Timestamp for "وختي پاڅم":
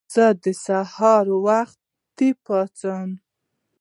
1.45-3.09